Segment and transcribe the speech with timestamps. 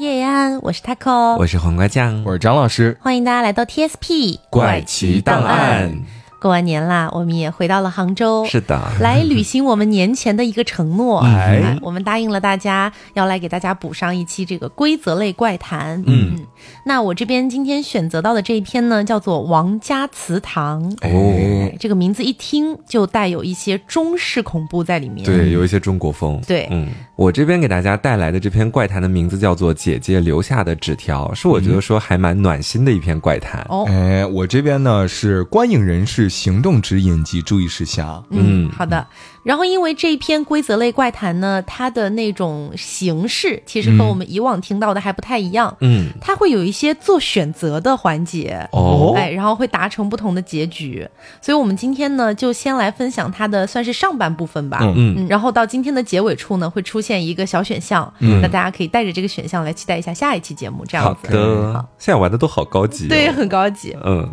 [0.00, 5.92] 叶安，我是 taco，我是黄瓜酱，我是张老师，欢迎大家来到 TSP 怪奇档案。
[6.40, 11.20] 过完年啦，我们也回到了杭州，是的，来履行我们年前的一个承诺。
[11.20, 16.02] 哎，我们答应了大家，要来给大家补上一期这个规则类怪谈。
[16.06, 16.38] 嗯，
[16.86, 20.90] 那我这边今天选择到的这一篇呢，叫做《王家祠堂》。
[21.02, 25.26] 哦，这个名字一听就带有一些中式恐怖在里面。
[25.26, 26.40] 对，有一些中国风。
[26.48, 33.60] 对，嗯，我这边给大家带来的这篇怪谈的名字叫做《姐姐留下的纸条》，是我觉得说还蛮暖心的一篇怪谈。
[33.68, 36.29] 哦，哎，我这边呢是观影人士。
[36.30, 38.24] 行动指引及注意事项。
[38.30, 39.06] 嗯，好的。
[39.42, 45.74] 然后，因为这一篇规则类怪谈呢，它的那种形式其实和我们以往听到的还不太一样。
[45.80, 51.08] 嗯，它会有一些做选择的环节哦，哎，然后会达成不同的结局。
[51.40, 54.80] 所以，我们今天呢，就先来分享它的算是上半部分吧。
[54.82, 55.26] 嗯嗯。
[55.26, 60.84] 然后到今天的结尾处呢，会出现一个小选项，嗯那大家可以带着这个选项来期待一下下一期节目。
[60.86, 61.28] 这样子。
[61.28, 61.86] 好的。
[61.98, 63.08] 现在玩的都好高级。
[63.08, 63.96] 对，很高级。
[64.04, 64.30] 嗯。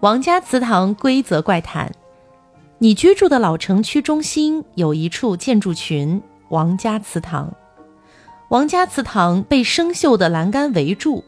[0.00, 1.92] 王家祠堂规则怪谈。
[2.78, 7.52] 你居住的老城区中心有一处建筑群——王家祠堂。
[8.48, 11.22] 王家祠堂被生锈的栏杆围住，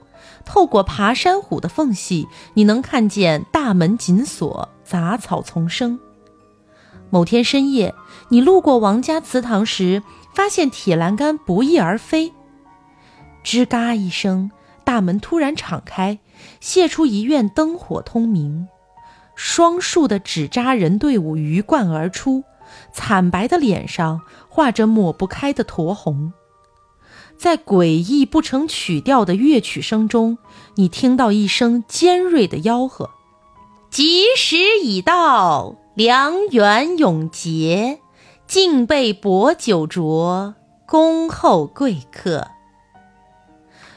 [0.46, 6.00] 透过爬山虎的缝隙，你能看见大门紧锁，杂草丛生。
[7.10, 7.94] 某天深夜，
[8.30, 12.32] 你路过王家祠堂时，发现铁栏杆不翼而飞，
[13.44, 14.50] 吱嘎一声，
[14.82, 16.18] 大门突然敞开，
[16.60, 18.68] 泄出一院灯火通明。
[19.34, 22.44] 双数的纸扎人队伍鱼贯而出，
[22.92, 26.32] 惨白的脸上画着抹不开的酡红。
[27.38, 30.38] 在诡异不成曲调的乐曲声中，
[30.76, 33.10] 你听到一声尖锐的吆喝
[33.90, 38.00] ：“吉时已到，良缘永结，
[38.46, 40.54] 敬备薄酒酌，
[40.86, 42.48] 恭候贵客。”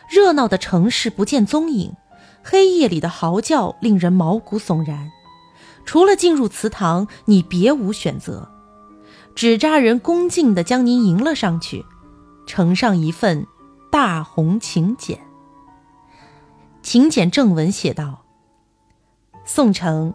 [0.10, 1.94] 热闹的城市不见踪影，
[2.48, 5.12] 黑夜里的嚎叫令人毛骨悚然。
[5.84, 8.52] 除了进入祠堂，你别无选择。
[9.34, 11.84] 纸扎人恭敬地将您迎了上去，
[12.46, 13.48] 呈上一份
[13.92, 15.20] 大红请柬。
[16.84, 18.26] 请柬正文写道
[19.44, 20.14] ：“宋城，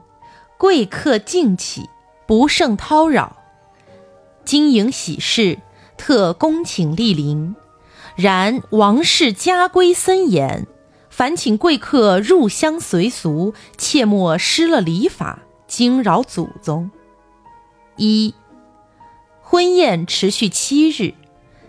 [0.56, 1.90] 贵客敬起，
[2.28, 3.36] 不胜叨扰。
[4.44, 5.58] 经营喜事，
[5.96, 7.56] 特恭请莅临。
[8.14, 10.66] 然王室家规森严，
[11.20, 16.90] 烦请贵客入乡随俗，切莫失了礼法。”惊扰祖宗。
[17.96, 18.34] 一，
[19.42, 21.12] 婚宴持续七日，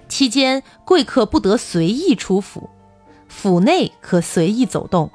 [0.07, 2.69] 期间贵客不得随意出府，
[3.27, 5.11] 府内可随意走动，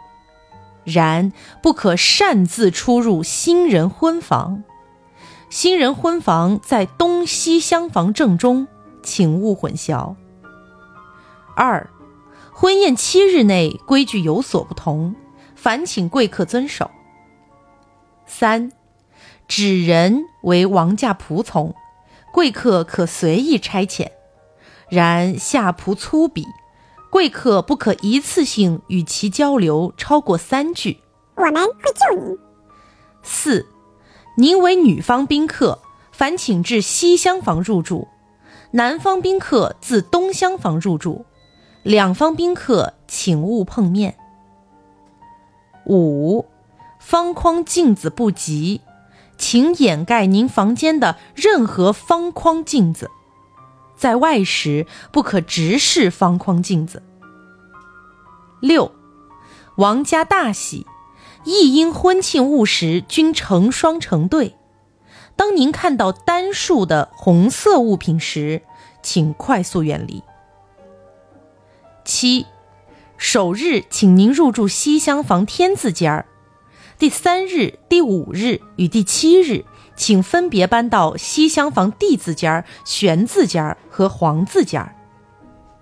[0.85, 1.33] 然
[1.63, 4.65] 不可擅自出入新人婚房。
[5.49, 8.69] 新人婚房在东西厢房正中，
[9.03, 10.15] 请勿混淆。
[11.57, 11.89] 二，
[12.59, 15.15] 婚宴七日内规矩有所不同，
[15.55, 16.91] 烦请贵客遵守。
[18.25, 18.73] 三，
[19.47, 21.75] 纸人为王家仆从，
[22.33, 24.09] 贵客可随意差遣，
[24.89, 26.47] 然下仆粗鄙，
[27.11, 31.03] 贵客不可一次性与其交流超过三句。
[31.35, 32.39] 我们会救您。
[33.23, 33.67] 四，
[34.39, 35.81] 您为女方宾客，
[36.11, 38.09] 烦请至西厢房入住；
[38.71, 41.27] 男方宾客自东厢房入住，
[41.87, 44.17] 两方宾客请勿碰面。
[45.87, 46.47] 五。
[46.99, 48.81] 方框镜子不及，
[49.39, 53.09] 请掩盖您房间的任何方框镜子，
[53.97, 57.05] 在外时不可直视方框镜子。
[58.59, 58.91] 六，
[59.77, 60.85] 王家大喜，
[61.45, 64.57] 一因婚庆物时均成双成对。
[65.37, 68.63] 当您看到单数的红色物品时，
[69.05, 70.25] 请快速远离。
[72.07, 72.47] 七，
[73.19, 76.27] 首日请您入住西厢房天字间儿。
[76.99, 79.65] 第三日、第五日与第七日，
[79.97, 84.95] 请分别搬到西厢房地字间儿、玄字间儿和黄字间儿。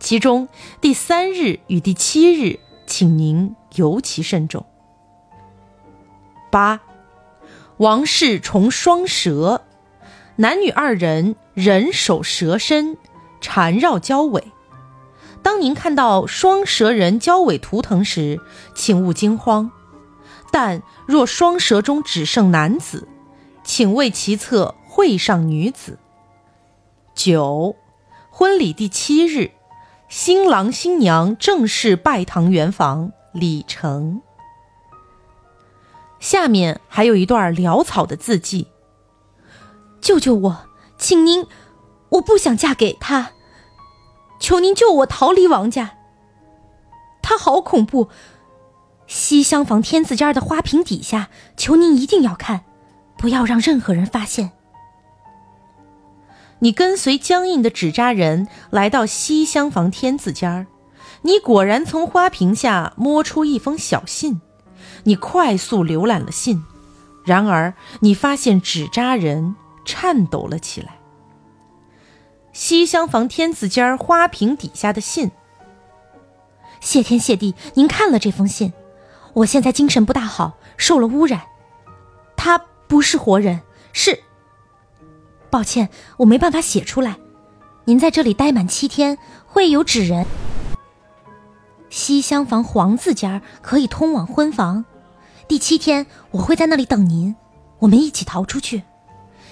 [0.01, 0.49] 其中
[0.81, 4.65] 第三日与第七日，请您尤其慎重。
[6.51, 6.81] 八，
[7.77, 9.63] 王氏重双蛇，
[10.37, 12.97] 男女二人人手蛇身，
[13.43, 14.43] 缠绕交尾。
[15.45, 18.41] 当您看到双蛇人交尾图腾时，
[18.75, 19.71] 请勿惊慌。
[20.51, 23.07] 但若双蛇中只剩男子，
[23.63, 25.99] 请为其侧会上女子。
[27.15, 27.77] 九，
[28.31, 29.51] 婚礼第七日，
[30.09, 34.23] 新郎新娘正式拜堂圆房礼成。
[36.21, 38.69] 下面还有一段潦草的字迹
[40.01, 41.47] ：“救救我，请您，
[42.09, 43.33] 我不想嫁给他，
[44.39, 45.95] 求您救我逃离王家。”
[47.23, 48.09] 他好恐怖！
[49.07, 52.65] 西厢房天字间的花瓶底下，求您一定要看，
[53.17, 54.53] 不要让任何人发现。
[56.61, 60.67] 你跟随僵硬的纸扎人来到西厢房天字间儿，
[61.23, 64.41] 你果然从花瓶下摸出一封小信。
[65.05, 66.65] 你快速浏览了信，
[67.25, 69.55] 然而你发现纸扎人
[69.85, 70.99] 颤抖了起来。
[72.55, 75.33] 西厢房天字间花瓶底下的信。
[76.81, 78.73] 谢天谢地，您看了这封信。
[79.33, 81.43] 我现在精神不大好，受了污染。
[82.37, 82.57] 他
[82.87, 83.63] 不是活人，
[83.93, 84.23] 是。
[85.51, 87.17] 抱歉，我没办法写出来。
[87.87, 90.25] 您在这里待满七天，会有纸人。
[91.91, 94.85] 西厢房黄字间可以通往婚房。
[95.49, 97.35] 第七天，我会在那里等您，
[97.81, 98.85] 我们一起逃出去。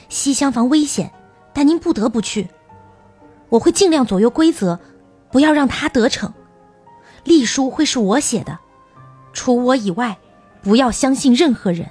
[0.08, 1.12] 西厢房危险，
[1.52, 2.48] 但您不得不去。
[3.52, 4.80] 我会尽量左右规则，
[5.30, 6.32] 不要让他得逞。
[7.24, 8.58] 隶书会是我写的，
[9.34, 10.18] 除我以外，
[10.62, 11.90] 不要相信任何人。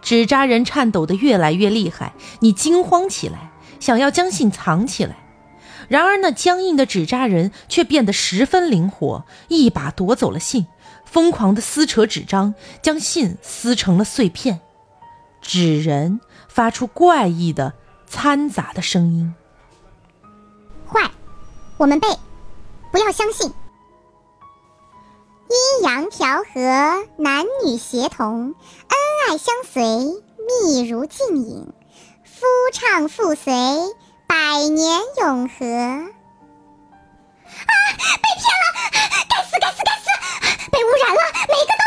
[0.00, 5.16] 纸扎人颤抖得越来越厉害，你惊慌起来，想要将信藏起来。
[5.88, 10.66] 然而那僵硬的纸扎人却变得十分灵活，一把夺走了信，
[11.04, 14.60] 疯狂地撕扯纸张，将信撕成了碎片。
[15.42, 17.74] 纸人发出怪异的、
[18.06, 19.34] 掺杂的声音。
[21.82, 22.06] 我们被，
[22.92, 23.52] 不要相信。
[25.48, 26.60] 阴阳调和，
[27.16, 28.54] 男女协同，
[28.86, 28.96] 恩
[29.28, 29.82] 爱相随，
[30.62, 31.72] 密如镜影，
[32.22, 33.52] 夫唱妇随，
[34.28, 34.36] 百
[34.68, 35.66] 年永和。
[35.66, 36.06] 啊！
[38.22, 38.64] 被骗了！
[39.28, 39.58] 该死！
[39.60, 39.78] 该死！
[39.84, 40.06] 该死！
[40.70, 41.20] 被污染了！
[41.48, 41.82] 每个都。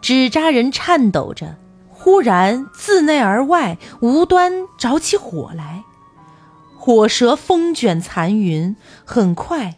[0.00, 1.54] 纸扎人颤抖着，
[1.88, 5.84] 忽然自内而外无端着起火来。
[6.84, 8.74] 火舌风卷残云，
[9.04, 9.76] 很快，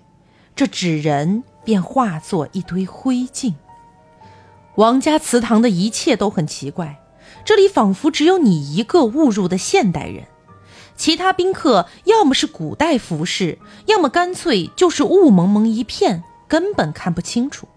[0.56, 3.52] 这纸人便化作一堆灰烬。
[4.76, 6.98] 王家祠堂的一切都很奇怪，
[7.44, 10.24] 这里仿佛只有你一个误入的现代人，
[10.96, 17.68] 其他宾客要么是古代服饰，要么干脆就是雾蒙蒙一片，根本看不清楚。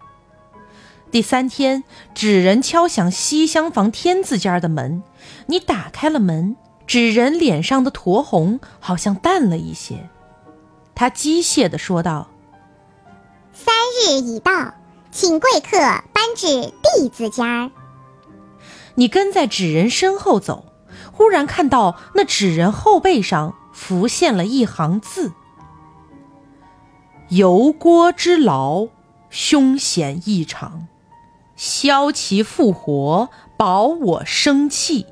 [1.12, 1.84] 第三天，
[2.16, 5.04] 纸人敲响西厢房天字间的门，
[5.48, 6.56] 你打开了门。
[6.88, 10.10] 纸人脸上的酡红好像淡了一些，
[10.96, 12.30] 他机械地说道
[13.52, 14.74] ：“三日已到，
[15.12, 17.70] 请贵客搬至弟子家。”
[18.96, 20.66] 你跟在纸人身后走，
[21.12, 25.34] 忽然看到那纸人后背上浮现了一行字
[27.28, 28.88] ：“油锅之劳，
[29.30, 30.88] 凶险异常，
[31.58, 35.06] 消其复活，保我生气。”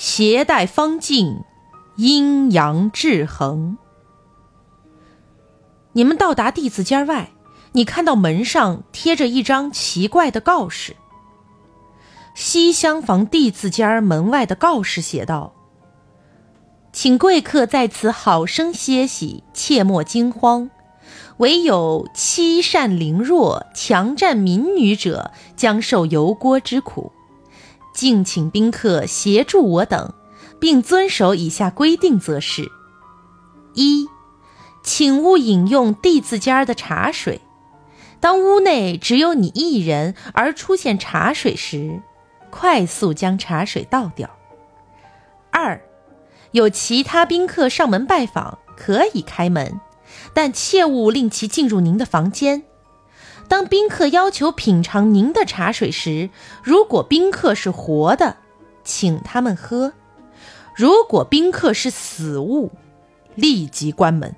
[0.00, 1.42] 携带方静，
[1.96, 3.76] 阴阳制衡。
[5.90, 7.32] 你们到达弟子间外，
[7.72, 10.94] 你看到门上贴着一张奇怪的告示。
[12.36, 15.52] 西厢房弟子间门外的告示写道
[16.94, 20.70] ：“请贵客在此好生歇息，切莫惊慌。
[21.38, 27.10] 唯有欺善凌弱、强占民女者，将受油锅之苦。”
[27.98, 30.14] 敬请宾客协助我等，
[30.60, 32.70] 并遵守以下规定，则是：
[33.74, 34.06] 一，
[34.84, 37.40] 请勿饮用地字间的茶水。
[38.20, 42.00] 当屋内只有你一人而出现茶水时，
[42.50, 44.30] 快速将茶水倒掉。
[45.50, 45.80] 二，
[46.52, 49.80] 有其他宾客上门拜访，可以开门，
[50.32, 52.62] 但切勿令其进入您的房间。
[53.48, 56.28] 当宾客要求品尝您的茶水时，
[56.62, 58.36] 如果宾客是活的，
[58.84, 59.92] 请他们喝；
[60.76, 62.70] 如果宾客是死物，
[63.34, 64.36] 立即关门。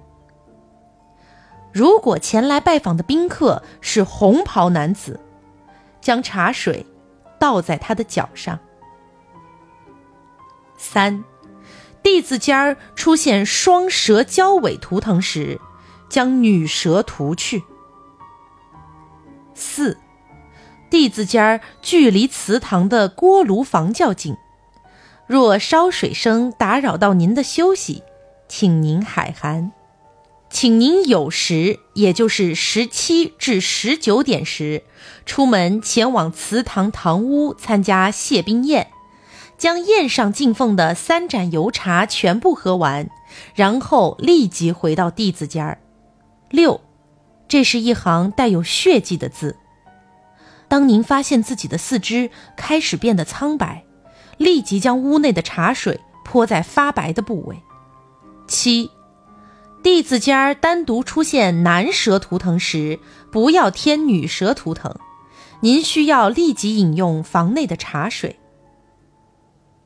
[1.73, 5.19] 如果前来拜访的宾客是红袍男子，
[6.01, 6.87] 将茶水
[7.39, 8.59] 倒在他的脚上。
[10.77, 11.25] 三，
[12.03, 15.61] 弟子间儿出现双蛇交尾图腾时，
[16.09, 17.65] 将女蛇屠去。
[19.61, 19.99] 四，
[20.89, 24.37] 弟子间儿距离祠堂的锅炉房较近，
[25.27, 28.03] 若烧水声打扰到您的休息，
[28.49, 29.71] 请您海涵。
[30.49, 34.83] 请您有时，也就是十七至十九点时，
[35.25, 38.89] 出门前往祠堂堂屋参加谢宾宴，
[39.57, 43.09] 将宴上敬奉的三盏油茶全部喝完，
[43.55, 45.79] 然后立即回到弟子间儿。
[46.49, 46.81] 六。
[47.51, 49.57] 这是一行带有血迹的字。
[50.69, 53.85] 当您发现自己的四肢开始变得苍白，
[54.37, 57.61] 立即将屋内的茶水泼在发白的部位。
[58.47, 58.89] 七，
[59.83, 63.01] 地字尖儿单独出现男蛇图腾时，
[63.33, 64.95] 不要添女蛇图腾。
[65.59, 68.39] 您需要立即饮用房内的茶水。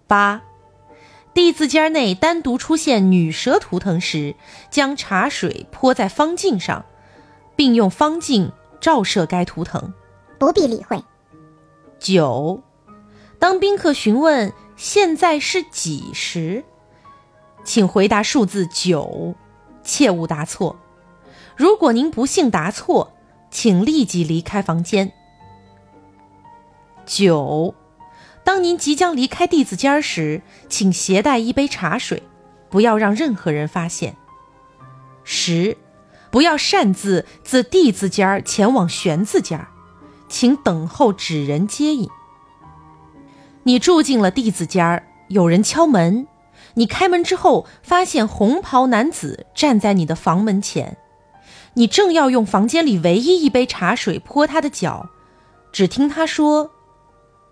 [0.06, 0.42] 八，
[1.32, 4.34] 地字尖内单独出现女蛇图腾时，
[4.70, 6.84] 将茶水泼在方镜上，
[7.56, 9.92] 并用方镜照射该图腾。
[10.38, 11.02] 不必理会。
[11.98, 12.62] 九，
[13.38, 16.64] 当宾客询问现在是几时，
[17.64, 19.34] 请回答数字九，
[19.82, 20.76] 切勿答错。
[21.56, 23.12] 如果您不幸答错，
[23.50, 25.12] 请立即离开房间。
[27.06, 27.74] 九，
[28.42, 32.22] 当您即将离开弟子间儿时，请携带一杯茶水，
[32.68, 34.16] 不要让任何人发现。
[35.22, 35.78] 十，
[36.34, 39.68] 不要擅自自地字尖儿前往玄字尖儿，
[40.28, 42.10] 请等候指人接引。
[43.62, 46.26] 你住进了地字尖儿，有人敲门，
[46.74, 50.96] 你开门之后，发现红袍男子站在你的房门前，
[51.74, 55.10] 你正要用房间里唯一一杯茶水泼他的脚，
[55.70, 56.72] 只听他说。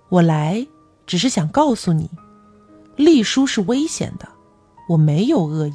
[0.08, 0.66] 我来
[1.06, 2.10] 只是想告诉你，
[2.96, 4.28] 隶书是危险的，
[4.88, 5.74] 我没有恶意。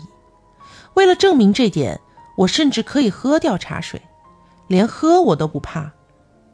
[0.96, 2.02] 为了证明这点，
[2.38, 4.02] 我甚至可以喝掉茶水，
[4.68, 5.92] 连喝我都不怕，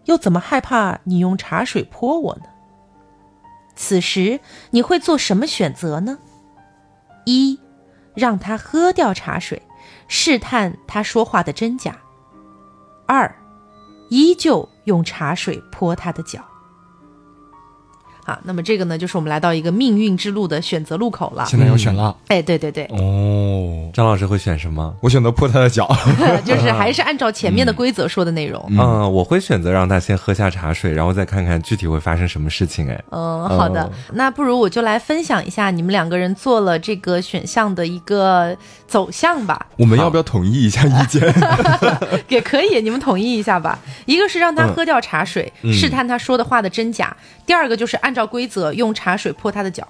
[0.06, 2.44] 又怎么害怕你用茶水泼我呢？
[3.76, 4.40] 此时
[4.72, 6.20] 你会做什么选择呢？
[7.26, 7.60] 一，
[8.16, 9.62] 让他喝掉茶水，
[10.08, 11.92] 试探他说话的真假；
[13.08, 13.36] 二，
[14.10, 16.46] 依旧用茶水泼他的脚。
[18.26, 21.46] 好，那么这个呢，就是我们来到一个命运之路的选择路口了。
[21.46, 22.16] 现在要选了。
[22.28, 24.96] 哎，对对对，哦，张老师会选什么？
[25.02, 25.88] 我选择泼他的脚。
[26.46, 28.66] 就是还是按照前面的规则说的内容。
[28.70, 32.90] 嗯，我会选择让他先喝下茶水，然后再看看具体会发生什么事情。
[32.90, 38.56] 哎，嗯，好的，那不如我就来分享一下你们两个人做了这个选项的一个
[38.88, 39.66] 走向吧。
[39.78, 41.22] 我们要不要统一一下意见？
[42.30, 43.78] 也可以，你们统一一下吧。
[44.06, 47.08] 一个是让他喝掉茶水，试探他说的话的真假；
[47.46, 49.88] 第二个就是按按照规则用茶水泼他的脚。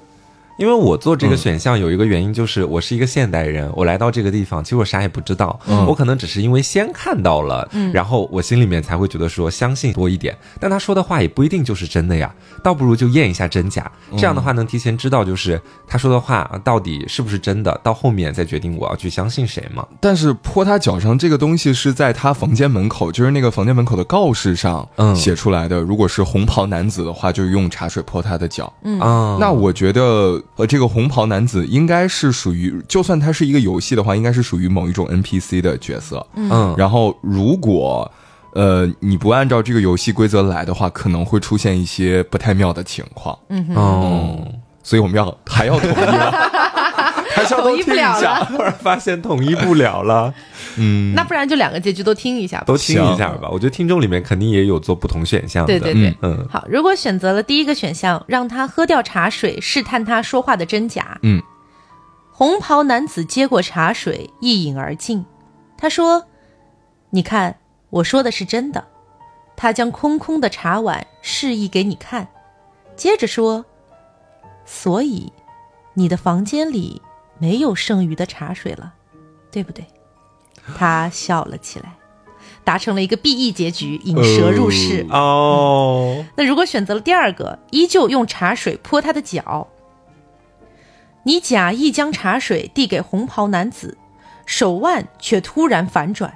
[0.57, 10.37] 因为我做这个选项有一个原因，就是我是一个现代人，我来到这个地方，其实我啥也不知道，我可能只是因为先看到了，然后我心里面才会觉得说相信多一点。
[10.59, 12.33] 但他说的话也不一定就是真的呀，
[12.63, 19.85] 倒不如就验一下真假，这样的话能提前知道就是他说的话到底是不是真的，到后面再决定我要去相信谁嘛。
[19.99, 25.79] 但是泼他脚上这个东西是在他房间门口，就是那个房间门口的告示上写出来的。
[25.79, 28.71] 如果是红袍男子的话，就用茶水泼他的脚。
[28.83, 30.42] 嗯啊，那我觉得。
[30.55, 36.25] 呃，这个红袍男子应该是属于，就算他是一个游戏的话，应该是属于某一种 NPC 的角色。
[36.35, 38.09] 嗯，然后如果，
[38.53, 43.37] 呃，你不按照这个游戏规则来的话，可能会出现一些不太妙的情况。
[43.49, 44.47] 嗯哼，哦，
[44.83, 46.31] 所以我们要还要统一吗？
[47.35, 47.91] 还是要统一不？
[47.93, 48.45] 了。
[48.45, 50.31] 突然发现统一不了了，
[50.77, 52.65] 嗯，那不然就两个结局都听一下吧。
[52.65, 53.49] 都听一下吧。
[53.51, 55.67] 我觉得听众里面肯定也有做不同选项的。
[55.67, 61.19] 对对对，嗯，好，如果选择了第一个选项，让他喝掉茶水，试探他说话的真假。
[61.21, 61.41] 嗯，
[62.31, 65.25] 红袍男子接过茶水，一饮而尽。
[65.77, 66.25] 他说
[67.11, 67.57] ：“你看，
[67.89, 68.87] 我说的是真的。”
[69.55, 72.27] 他将空空的茶碗示意给你看，
[72.95, 73.65] 接着说
[74.65, 75.31] ：“所以，
[75.93, 77.01] 你的房间里
[77.37, 78.93] 没有剩余的茶水了，
[79.51, 79.85] 对不对？”
[80.77, 81.93] 他笑了起来，
[82.63, 85.05] 达成了一个 BE 结局，引蛇入室。
[85.09, 89.67] 哦，那如果选择了第二个，依旧用茶水泼他的脚，
[91.23, 93.97] 你假意将茶水递给红袍男子，
[94.45, 96.33] 手腕却突然反转，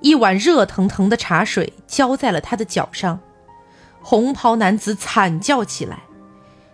[0.00, 3.20] 一碗热腾腾的茶水浇在了他的脚上，
[4.02, 6.00] 红袍男子惨叫起来，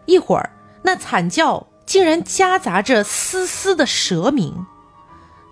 [0.07, 0.51] 一会儿
[0.83, 4.67] 那惨叫竟然夹杂着丝丝的蛇鸣，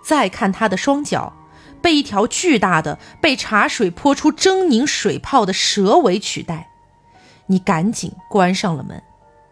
[0.04, 1.32] 再看他的双脚。
[1.82, 6.70] 被一条巨大的、被茶水泼出狰狞水泡的蛇尾取代，
[7.46, 9.02] 你赶紧关上了门。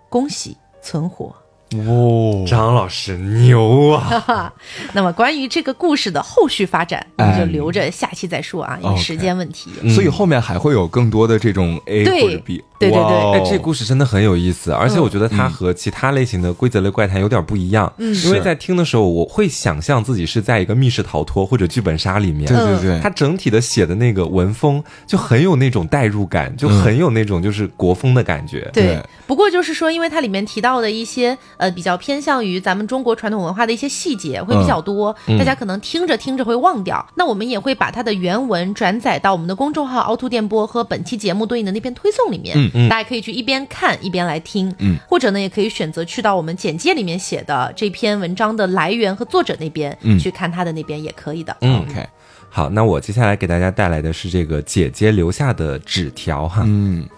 [0.09, 1.42] 恭喜存活！
[1.81, 4.01] 哦，张老师牛啊！
[4.01, 4.53] 哈哈。
[4.93, 9.71] 那么关于这个故事的后续发展，我们就留着下期再说啊，因为时间问题。
[9.95, 12.65] 所以后面还会有更多的这种 A 对或者 B。
[12.79, 17.93] 对对对哎，这故事真的很有意思，而且我觉得它和其他类型的规则类怪谈有点不一样。
[17.99, 22.45] 嗯因为在听的时候，我会想象自己是在一个密室逃脱或者剧本杀里面。
[22.47, 28.69] 对对对，它整体的写的那个文风就很有那种代入感，就很有那种就是国风的感觉。
[28.73, 37.07] 对对，不过就是说，因为它里面提到的一些呃比较偏向于咱们中国传统文化的一些细节会比较多，大家可能听着听着会忘掉。
[37.15, 51.57] 那我们也会把它的原文转载到我们的公众号“凹凸电波”和本期节目对应的那篇推送里面，嗯嗯，大家可以去一边看一边来听，嗯，或者呢也可以选择去到我们简介里面写的这篇文章的来源和作者那边，嗯，去看他的那边也可以的。
[51.61, 52.05] 嗯，OK。
[52.51, 56.63] 好，那我接下来给大家带来的是这个姐姐留下的纸条哈。
[56.67, 57.09] 嗯，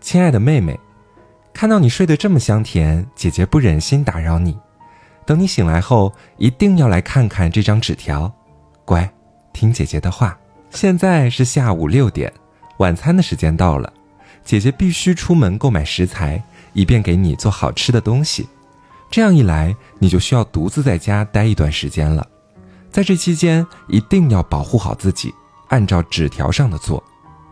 [0.00, 0.78] 亲爱的妹妹，
[1.52, 4.58] 看到你睡得这么香甜，姐姐不忍心打扰你。
[5.26, 8.32] 等你醒来后，一定要来看看这张纸条。
[8.84, 9.08] 乖，
[9.52, 10.36] 听姐姐的话。
[10.70, 12.32] 现在是下午六点，
[12.78, 13.92] 晚餐的时间到了，
[14.44, 16.42] 姐姐必须出门购买食材，
[16.72, 18.48] 以便给你做好吃的东西。
[19.10, 22.24] 这样一来，你就需要独自在家待一段时间了。
[22.92, 25.34] 在这期间，一定要保护好自己，
[25.68, 27.02] 按照纸条上的做，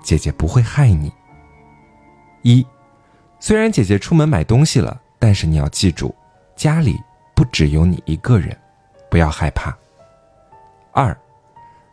[0.01, 1.13] 姐姐不会害你。
[2.43, 2.65] 一，
[3.41, 6.15] 虽然姐姐出门买东西了，但是你要记住，
[6.57, 6.97] 家里
[7.35, 8.57] 不只有你一个人，
[9.11, 9.77] 不要害怕。
[10.93, 11.17] 二，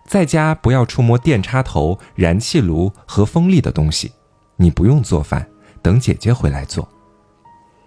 [0.05, 4.11] 在家不要触摸电插头、燃气炉和锋利的东西，
[4.55, 5.47] 你不用做饭，
[5.81, 6.87] 等姐姐回来做。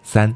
[0.03, 0.35] 三。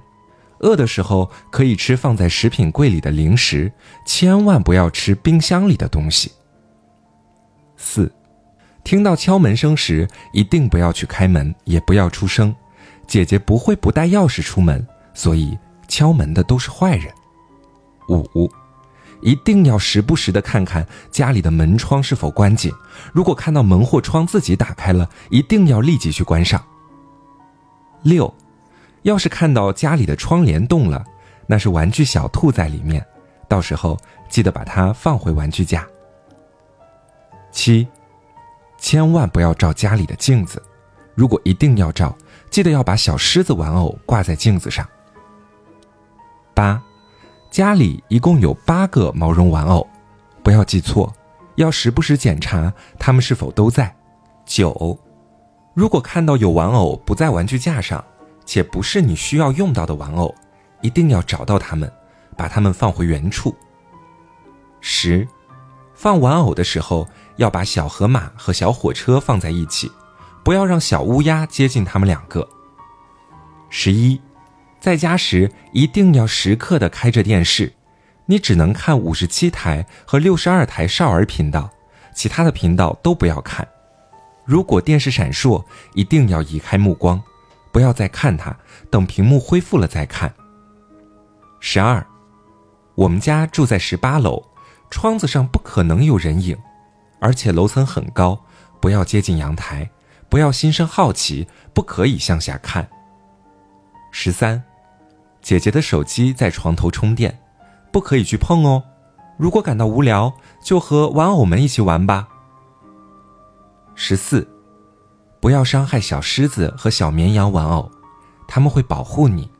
[0.59, 3.73] 饿的时候可以吃放在食品柜里的零食，
[4.07, 6.31] 千万不要吃冰箱里的东西。
[7.76, 8.12] 四，
[8.85, 12.55] 听到敲门声时，一定不要去开门，也不要出声。
[13.12, 17.12] 姐姐不会不带钥匙出门，所以敲门的都是坏人。
[18.09, 18.50] 五，
[19.21, 22.73] 一定要时不时的看看家里的门窗是否关紧，
[23.12, 26.64] 如果看到门或窗自己打开了，一定要立即去关上。
[28.02, 28.33] 六。
[29.02, 31.04] 要是看到家里的窗帘动了，
[31.47, 33.07] 那是玩具小兔在里面，
[33.47, 33.95] 到时候
[34.31, 35.87] 记得把它放回玩具架。
[37.50, 37.87] 七，
[38.78, 40.62] 千万不要照家里的镜子，
[41.14, 42.16] 如果一定要照，
[42.52, 44.88] 记得要把小狮子玩偶挂在镜子上。
[46.54, 46.80] 八，
[47.50, 49.85] 家里一共有八个毛绒玩偶，
[50.44, 51.12] 不要记错，
[51.56, 53.92] 要时不时检查它们是否都在。
[54.47, 54.97] 九，
[55.75, 58.04] 如果看到有玩偶不在玩具架上。
[58.44, 60.35] 且不是你需要用到的玩偶，
[60.80, 61.90] 一定要找到它们，
[62.37, 63.54] 把它们放回原处。
[64.80, 65.26] 十，
[65.94, 67.06] 放玩偶的时候
[67.37, 69.90] 要把小河马和小火车放在一起，
[70.45, 72.49] 不要让小乌鸦接近他们两个。
[73.71, 74.21] 十一，
[74.81, 77.73] 在家时一定要时刻的开着电视，
[78.26, 81.71] 你只能看五十七台和六十二台少儿频道，
[82.15, 83.67] 其他的频道都不要看。
[84.45, 87.23] 如果电视闪烁，一定要移开目光。
[87.71, 88.55] 不要再看它，
[88.91, 90.31] 等屏幕恢复了再看。
[91.59, 92.05] 十二，
[92.95, 94.43] 我们家住在十八楼，
[94.91, 96.55] 窗子上不可能有人影，
[97.19, 98.39] 而且楼层很高，
[98.78, 99.91] 不要接近阳台，
[100.32, 102.88] 不要心生好奇，不可以向下看。
[104.10, 104.62] 十三，
[105.42, 107.38] 姐姐的手机在床头充电，
[107.92, 108.82] 不可以去碰哦。
[109.36, 110.32] 如果感到无聊，
[110.64, 112.26] 就和玩偶们一起玩吧。
[113.95, 114.49] 十四。
[115.38, 117.90] 不要伤害小狮子和小绵羊玩偶，
[118.49, 119.50] 他们会保护你，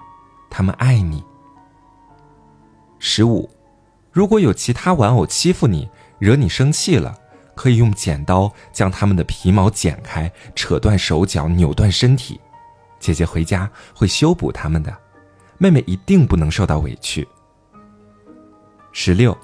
[0.48, 1.22] 他们爱你。
[2.98, 3.50] 十五，
[4.11, 7.14] 如果有其他玩偶欺负你，惹你生气了，
[7.55, 12.41] 可以用剪刀将他们的皮毛剪开，扯断手脚，扭断身体，
[12.99, 14.97] 姐姐回家会修补他们的，
[15.59, 17.27] 妹妹一定不能受到委屈。
[18.93, 19.37] 十六，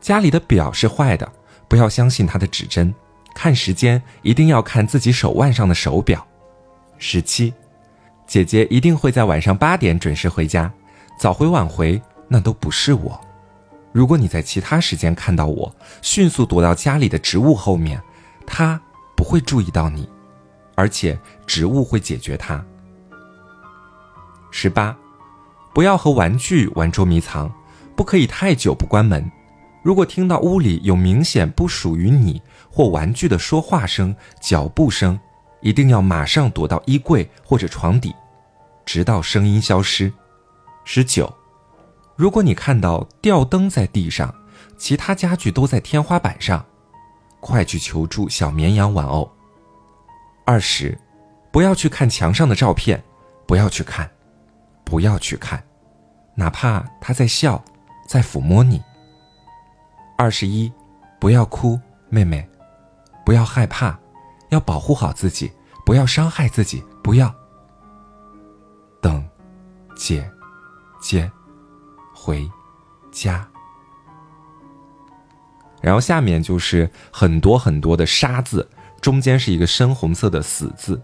[0.00, 1.30] 家里的表是坏的，
[1.68, 2.94] 不要相信它的指针。
[3.34, 6.26] 看时间一定要看自己手腕上的手表。
[6.98, 7.52] 十七，
[8.26, 10.70] 姐姐一定会在晚上八点准时回家，
[11.18, 13.18] 早回晚回那都不是我。
[13.92, 18.02] 如果你在其他时间看到我，迅速躲到家里的植物后面，
[18.46, 18.80] 它
[19.14, 20.08] 不会注意到你，
[20.74, 22.64] 而且植物会解决它。
[24.50, 24.96] 十八，
[25.74, 27.52] 不要和玩具玩捉迷藏，
[27.94, 29.30] 不可以太久不关门。
[29.82, 35.18] 如果听到屋里有明显不属于你或玩具的说话声、脚步声，
[35.60, 38.14] 一定要马上躲到衣柜或者床底，
[38.86, 40.12] 直到声音消失。
[40.84, 41.32] 十九，
[42.16, 44.34] 如果你看到吊灯在地上，
[44.76, 46.64] 其他家具都在天花板上，
[47.40, 49.30] 快去求助小绵羊玩偶。
[50.44, 50.98] 二十，
[51.50, 53.02] 不要去看墙上的照片，
[53.46, 54.10] 不要去看，
[54.84, 55.62] 不要去看，
[56.34, 57.62] 哪怕他在笑，
[58.06, 58.82] 在抚摸你。
[60.18, 60.72] 二十一，
[61.20, 62.46] 不要哭，妹妹，
[63.24, 63.98] 不要害怕，
[64.50, 65.50] 要保护好自己，
[65.86, 67.32] 不要伤害自己，不要。
[69.00, 69.24] 等，
[69.96, 70.30] 姐，
[71.00, 71.30] 姐，
[72.22, 72.48] 回
[73.10, 73.48] 家。
[75.80, 78.68] 然后下面就是很多很多的沙字，
[79.00, 81.02] 中间是一个深红色的死字，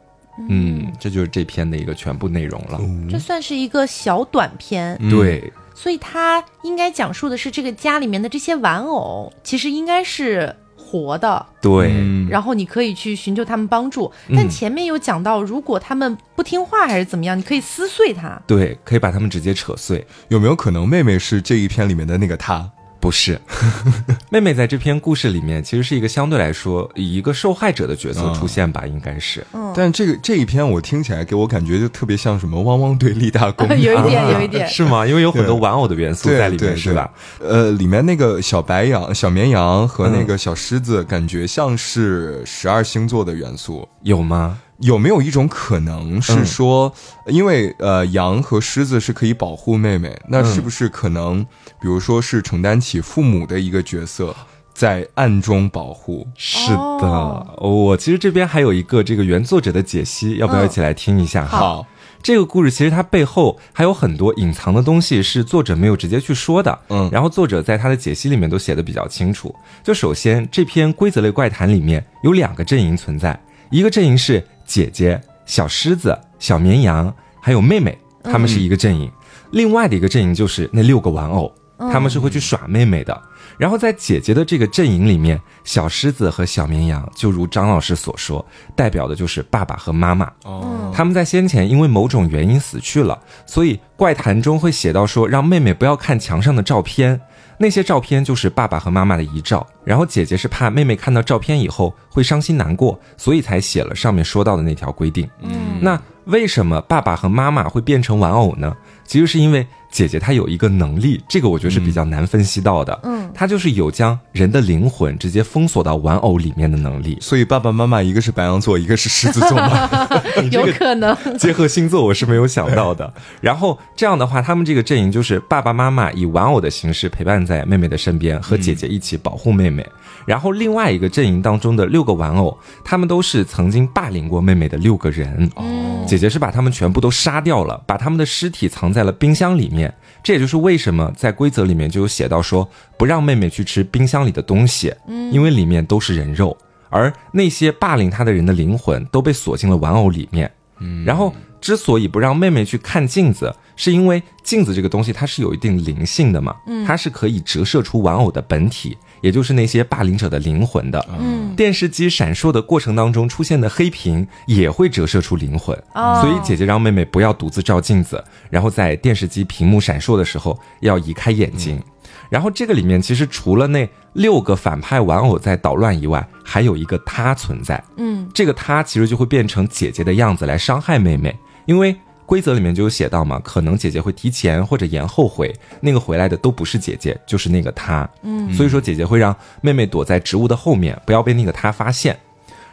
[0.48, 2.80] 嗯，这就是这篇的一个全部内容了。
[3.10, 10.54] 这算是一个小短篇，对，所以它应该讲述的是这个家里面的这些玩偶，其实应该是
[10.88, 11.92] 活的，对，
[12.30, 14.10] 然后你可以去寻求他们帮助。
[14.34, 20.06] 但前面有讲到，如果他们不听话还是怎么样，你可以撕碎它，对，可以把他们直接扯碎。
[20.28, 22.70] 有没有可能妹妹是这一篇里面的那个她？
[23.00, 23.40] 不是，
[24.30, 29.46] 妹妹在这篇故事里面其实是一个相对来说以一个受害者的角色出现吧，应该是。
[29.52, 35.06] 嗯，但这个这一篇我听起来给我感觉就特别像什么汪汪队立大功， 有一点，有一点， 是吗？
[35.06, 37.10] 因为有很多玩偶的元素在里面，是吧？
[37.40, 44.58] 呃，里面那个小白羊、小绵羊和那个小狮子，感觉像是十二星座的元素，有吗？
[44.80, 46.92] 有没有一种可能是说，
[47.26, 51.44] 因为呃，羊和狮子是可以保护妹妹，那是不是可能，
[51.80, 54.32] 比如说是承担起父母的一个角色，
[54.72, 56.24] 在暗中保护？
[56.36, 61.44] 是的，我其实这边还有一个这个原作者的解析，要不要一起来听一下？
[61.44, 61.84] 好，
[62.22, 66.78] 这个故事其实它背后还有很多隐藏的东西，是作者没有直接去说的。
[66.90, 69.52] 嗯，然后作者在他的解析里面都写的比较清楚。
[69.82, 73.36] 就首先，这篇规则类怪谈里面有两个阵营存在，
[73.72, 74.46] 一个阵营是。
[74.68, 79.10] 姐姐、小狮子、小绵羊，还有妹妹，他们是一个阵营。
[79.52, 83.18] 另外的一个阵营就是那六个玩偶，他们是会去耍妹妹的。
[83.56, 88.44] 然后在姐姐的这个阵营里面，小狮子和小绵羊，就如张老师所说，
[88.76, 90.30] 代表的就是爸爸和妈妈。
[90.44, 97.18] 哦，他们在先前因为某种原因死去了，所以怪谈中会写到说，让妹妹不要看墙上的照片。
[97.58, 105.28] 那些照片就是爸爸和妈妈的遗照，然后姐姐是怕妹妹看到照片以后会伤心难过，所以才写了上面说到的那条规定。
[105.40, 108.76] 嗯，那为什么爸爸和妈妈会变成玩偶呢？
[109.04, 109.66] 其实是因为。
[109.90, 112.98] 姐姐她有一个能力，这个我觉得是比较难分析到的。
[113.04, 117.16] 嗯，她就是有将人的灵魂直接封锁到玩偶里面的能力。
[117.20, 119.88] 所以爸爸妈妈一个是白羊座，一个是狮子座吗？
[120.52, 123.12] 有可能结合星座，我是没有想到的。
[123.40, 129.86] 然后这样的话，他们这个阵营就是爸爸妈妈以玩偶的形式陪伴在妹妹的身边，和姐姐一起保护妹妹。
[130.26, 135.50] 然后另外一个阵营当中的六个玩偶，他们都是曾经霸凌过妹妹的六个人。
[135.56, 139.87] 哦，姐姐是把他们全部都杀掉了，把他们的尸体藏在了冰箱里面。
[140.22, 146.56] 这也就是为什么在规则里面就有写到说，不让妹妹去吃冰箱里的东西，嗯，因为里面都是人肉，
[146.90, 150.50] 而那些霸凌她的人的灵魂都被锁进了玩偶里面。
[150.80, 158.96] 嗯，然后之所以不让妹妹去看镜子，是因为镜子这个东西它是有一定灵性的嘛，嗯，它是可以折射出玩偶的本体。
[159.20, 171.82] 也就是那些霸凌者的灵魂的，嗯，电视机闪烁的过程当中出现的黑屏也会折射出灵魂，所以姐姐让妹妹不要独自照镜子，然后在电视机屏幕闪烁的时候要移开眼睛，
[172.28, 181.96] 然后这个里面其实除了那六个反派玩偶在捣乱以外，还有一个他存在，嗯，这个他其实就会变成姐姐的样子来伤害妹妹，因为。
[182.28, 188.06] 规则里面就有写到嘛，可能姐姐会提前或者延后回，那个回来的都不是姐姐，就是那个他。
[188.20, 192.14] 嗯，所以说姐姐会让妹妹躲在植物的后面，不要被那个他发现，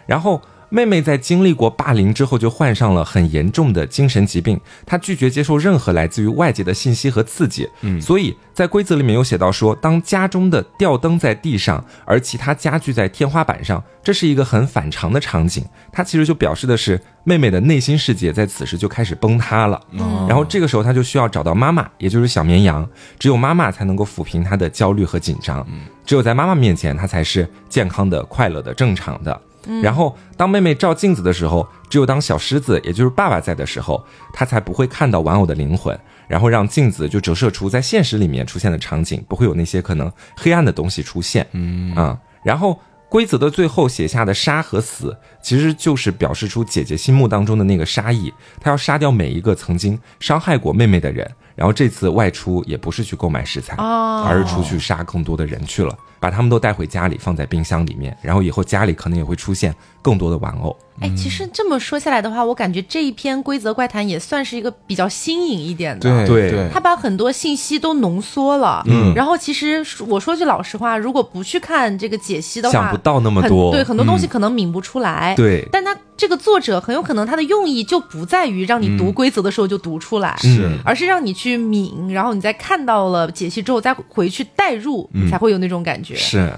[0.05, 0.41] 然后。
[0.69, 4.59] 妹妹在经历过霸凌之后，就患上了很严重的精神疾病。
[4.85, 7.69] 她拒绝接受任何来自于外界的信息和刺激。
[7.81, 15.63] 嗯，所以在规则里面有写到说，当家中的吊灯在地上，而其他家具在天花板上，这是一个很反常的场景。
[15.91, 19.79] 它其实就表示的是妹妹的内心世界在此时就开始崩塌了。
[20.27, 22.87] 然后这个时候，她就需要找到妈妈，也就是小绵羊。
[23.17, 25.65] 只有妈妈才能够抚平她的焦虑和紧张。
[26.05, 29.41] 只有在妈妈面前，她才是健康的、快乐的、正常的。
[29.81, 35.97] 然后，当妹妹照镜子的时候，只有当小狮子，也就是爸爸在的时候，她才不会看到玩偶的灵魂，
[36.27, 41.47] 然后让镜子就折射出在现实里面出现的场景，不会有那些可能黑暗的东西出现。
[41.51, 51.29] 嗯啊，然后规则的最后写下的杀和死，其实就是表示出姐姐心目当中的那个杀意，她要杀掉每一个曾经伤害过妹妹的人。
[51.55, 58.17] 然后这次外出也不是去购买食材，而是出去杀更多的人去了，把他们都带回家里，放在冰箱里面。
[58.19, 60.75] 然后以后家里可能也会出现更多的玩偶。
[60.99, 66.25] 哎，其实这么说下来的话，我感觉这一篇规则怪谈也算是一个比较新颖一点的。
[66.25, 68.81] 对对，他把很多信息都浓缩了。
[68.87, 73.71] 嗯，然后其实我说句老实话，如果不去看这个解析的话，想不到那么多。
[73.71, 75.35] 对，很多东西可能抿不出来。
[75.35, 86.53] 对，但他这个作者很有可能他的用意就不在于让你读规则的时候就读出来，是，而是让你去抿，然后你在看到了解析之后再回去代入，才会有那种感是。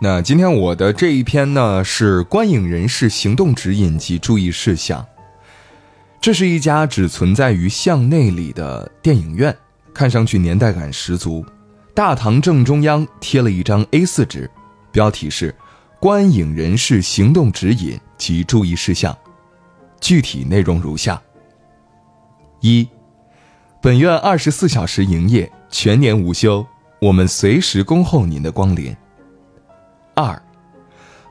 [0.00, 5.06] 那今天我的这一篇呢，是观影人士行动指引及注意事项。
[6.20, 9.56] 这是一家只存在于巷内里的电影院，
[9.92, 11.44] 看上去年代感十足。
[11.94, 14.50] 大堂正中央贴了一张 A4 纸，
[14.90, 15.54] 标题是
[16.00, 19.16] “观影人士行动指引及注意事项”。
[20.00, 21.20] 具体内容如下：
[22.60, 22.88] 一，
[23.80, 26.66] 本院二十四小时营业，全年无休，
[27.02, 28.96] 我们随时恭候您的光临。
[30.14, 30.40] 二，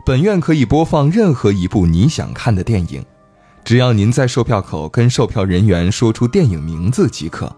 [0.06, 3.02] 本院可以播放任何一部你想看的电影，
[3.64, 7.56] 只要您在售票口跟售票人员说出电影名字即可，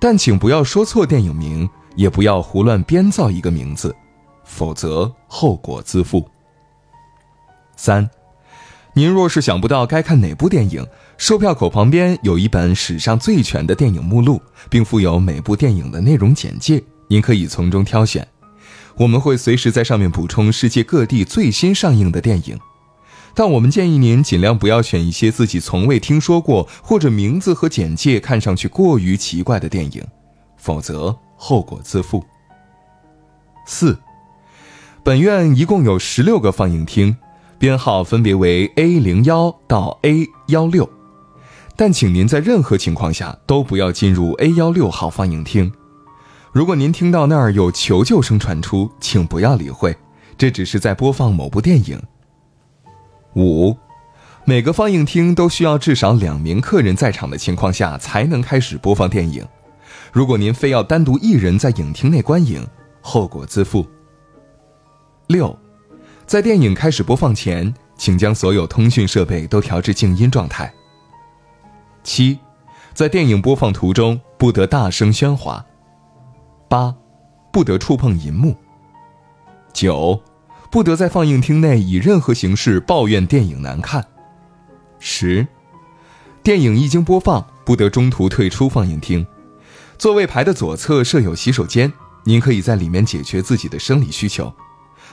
[0.00, 3.94] 但请不要说错电影名，也不要胡乱编造一个名字，
[4.42, 6.28] 否则后果自负。
[7.76, 8.10] 三。
[8.94, 10.84] 您若是想不到该看哪部电影，
[11.16, 18.26] 售票口旁边有一本史上最全的电影目录，并附有每部电影的内容简介，您可以从中挑选。
[18.96, 22.58] 我们会随时在上面补充世界各地最新上映的电影，
[23.34, 30.02] 但我们建议您尽量不要选一些自己从未听说过或者名字和简介看上去过于奇怪的电影，
[30.56, 32.24] 否则后果自负。
[33.66, 33.98] 四，
[35.04, 37.14] 本院一共有十六个放映厅。
[37.58, 40.88] 编号分别为 A 零幺到 A 幺六，
[41.76, 45.72] 但请您在任何情况下都不要进入 A 幺六号放映厅。
[46.52, 49.96] 如果您听到那儿有求救声传出，请不要理会，
[50.36, 51.98] 这只是在播放某部电影。
[53.36, 53.74] 五，
[54.44, 59.42] 每个放映厅都需要至少两名客人在场的情况下才能开始播放电影。
[60.12, 62.66] 如果您非要单独一人在影厅内观影，
[63.00, 63.86] 后果自负。
[65.28, 65.58] 六。
[66.26, 70.72] 在电影开始播放前，请将所有通讯设备都调至静音状态。
[72.04, 72.38] 七，
[72.92, 75.64] 在电影播放途中不得大声喧哗。
[76.72, 76.96] 八，
[77.52, 78.56] 不得触碰银幕。
[79.74, 80.18] 九，
[80.70, 84.02] 不得在放映厅内以任何形式抱怨电影难看。
[84.98, 85.46] 十，
[86.42, 89.26] 电影一经播放，不得中途退出放映厅。
[89.98, 91.92] 座位排的左侧设有洗手间，
[92.24, 94.50] 您可以在里面解决自己的生理需求。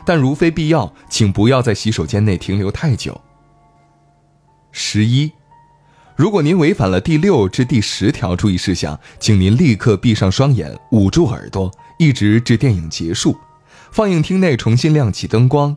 [0.06, 3.20] 但如非必要，请不要在洗手间内停留太久。
[4.72, 5.30] 十一，
[6.20, 13.38] 如果您违反了第六至第十条注意事项，请您立刻闭上双眼，捂住耳朵，一直至电影结束，
[13.94, 15.74] 放映厅内重新亮起灯光，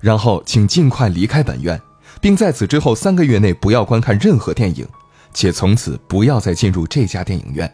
[0.00, 1.80] 然后请尽快离开本院，
[2.20, 4.84] 并在此之后三个月内不要观看任何电影，
[5.32, 7.72] 且从此不要再进入这家电影院。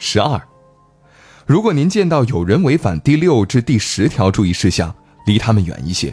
[0.00, 0.42] 十二。
[1.46, 4.92] 如果您见到有人违反第六至第十条注意事项，
[5.26, 6.12] 离他们远一些，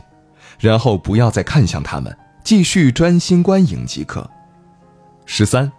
[0.60, 4.30] 然后不要再看向他们，继续专心观影即可。
[5.32, 5.72] 十三，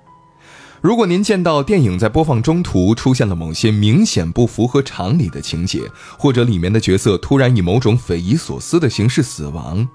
[0.81, 5.83] 如果您见到电影在播放中途出现了某些明显不符合常理的情节，
[6.17, 9.87] 或者里面的角色突然以某种匪夷所思的形式死亡，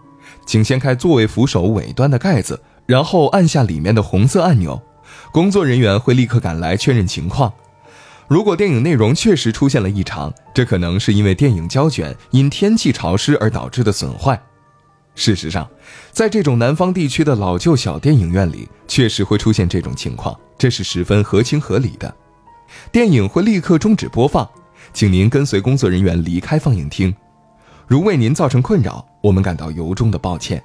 [0.46, 4.80] 请掀开座位扶手尾端的盖子，然后按下里面的红色按钮，
[5.32, 7.54] 工作人员会立刻赶来确认情况。
[8.28, 14.40] 如果电影内容确实出现了异常，这可能是因为电影胶卷因天气潮湿而导致的损坏。
[15.16, 15.68] 事实上，
[16.12, 22.14] 在这种南方地区的老旧小电影院里，确实会出现这种情况，这是十分合情合理的。
[22.92, 24.48] 电影会立刻终止播放，
[24.94, 27.16] 请您跟随工作人员离开放映厅。
[27.88, 30.62] 如为您造成困扰，我们感到由衷的抱歉。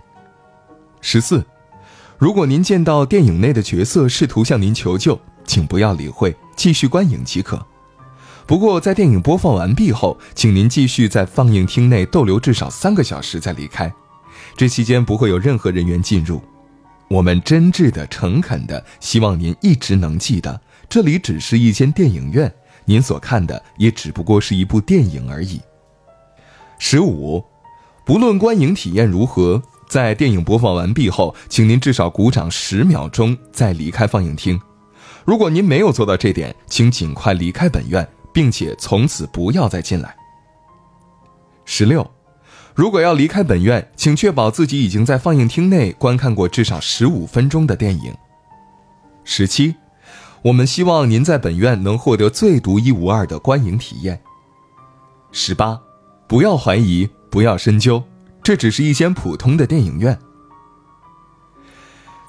[1.00, 1.44] 十四，
[2.18, 6.34] 如果您见到电影内的角色试图向您求救，请不要理会。
[6.56, 7.64] 继续观影即可，
[8.46, 13.90] 不过在电影播放完毕后，请您继续在放映厅内逗留至少三个小时再离开。
[14.56, 16.40] 这期间不会有任何人员进入。
[17.08, 22.52] 我们真挚的、诚恳的希望您一直能记得，这里只是一间电影院，
[22.84, 25.60] 您所看的也只不过是一部电影而已。
[26.78, 27.44] 十五，
[28.04, 34.60] 不论观影体验如何，在电影播放完毕后，请您至少鼓掌十秒钟再离开放映厅。
[35.24, 40.14] 如果您没有做到这点，请尽快离开本院，并且从此不要再进来。
[41.64, 42.08] 十六，
[42.74, 48.14] 如果要离开本院，请确保自己已经在放映厅内观看过至少十五分钟的电影。
[49.24, 49.74] 十七，
[50.42, 54.20] 我们希望您在本院能获得最独一无二的观影体验。
[55.32, 55.80] 十八，
[56.26, 58.02] 不要怀疑，不要深究，
[58.42, 60.18] 这只是一间普通的电影院。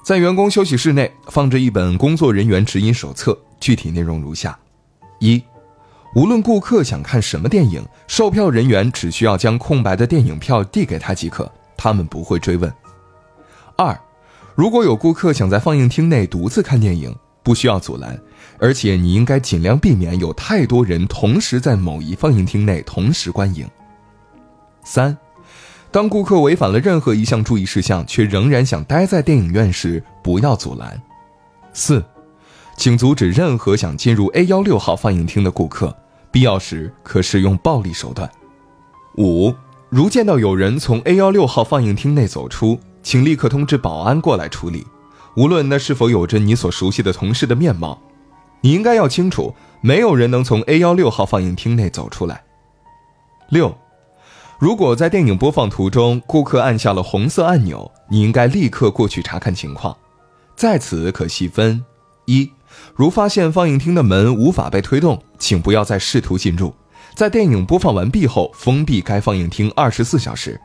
[0.04, 4.58] 在员工休息室内放着一本工作人员指引手册，具体内容如下：
[5.20, 5.42] 一，
[6.14, 12.72] 无论顾客想看什么电影，售票人员只需要将空白的电影票递给他即可，他们不会追问。
[13.76, 13.98] 二，
[14.54, 18.20] 如果有顾客想在放映厅内独自看电影，不需要阻拦，
[18.58, 23.66] 而且你应该尽量避免有太多人同时在某一放映厅内同时观影。
[24.84, 25.16] 三。
[25.90, 30.98] 当顾客违反了任何一项注意事项，却仍然想待在电影院时，不要阻拦。
[31.74, 32.02] 四，
[32.76, 35.96] 请阻止任何想进入 A 幺六号放映厅的顾客，
[36.30, 38.30] 必要时可使用暴力手段。
[39.18, 39.54] 五，
[39.88, 44.86] 如见到有人从 A 幺六号放映厅内走出，请立刻通知保安过来处理。
[45.36, 48.00] 无论那是否有着你所熟悉的同事的面貌，
[48.60, 52.42] 你应该要清楚，没有人能从 A 幺六号放映厅内走出来。
[53.48, 53.76] 六，
[54.58, 59.96] 如果在电影播放途中，顾客按下了红色按钮，你应该立刻过去查看情况。
[60.54, 61.84] 在此可细分：
[62.26, 62.50] 一，
[62.94, 66.74] 如发现放映厅的门无法被推动，请不要再试图进入，
[67.14, 70.60] 在电影播放完毕后封闭该放映厅二十四小时。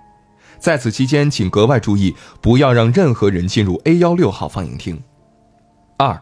[0.59, 4.99] 在此期间，请格外注意，不要让任何人进入 A 幺六号放映厅。
[5.97, 6.19] 二，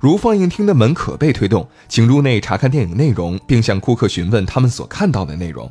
[0.00, 5.70] 如放映厅的门可被推动，请入内查看电影内容，并向顾客询问他们所看到的内容。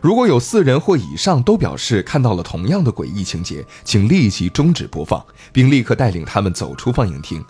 [0.00, 7.44] 如果有四人或以上都表示看到了同样的诡异情节，请立即终止播放，并立刻带领他们走出放映厅。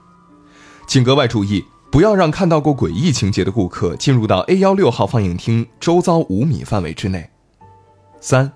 [0.86, 7.30] 请格外注意，不要让看到过诡异情节的顾客进入到 A 幺六号放映厅周遭五米范围之内。
[8.20, 8.50] 三。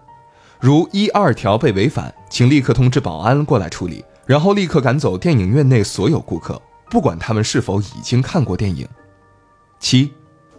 [0.61, 6.61] 如一二条被违反，请立刻通知保安过来处理，然后立刻赶走电影院内所有顾客，
[6.91, 8.85] 不管他们是否已经看过电影。
[9.79, 10.11] 七，